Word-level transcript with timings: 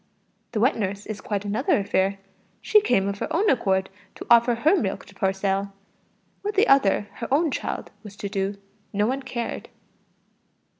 The 0.53 0.59
wet 0.59 0.75
nurse 0.75 1.05
is 1.05 1.21
quite 1.21 1.45
another 1.45 1.77
affair; 1.77 2.17
she 2.59 2.81
came 2.81 3.07
of 3.07 3.19
her 3.19 3.31
own 3.31 3.47
accord 3.51 3.87
to 4.15 4.25
offer 4.31 4.55
her 4.55 4.75
milk 4.75 5.07
for 5.09 5.31
sale. 5.31 5.73
What 6.41 6.55
the 6.55 6.67
other 6.67 7.01
her 7.17 7.31
own 7.31 7.51
child 7.51 7.91
was 8.01 8.15
to 8.15 8.27
do, 8.27 8.55
no 8.93 9.05
one 9.05 9.21
cared. 9.21 9.69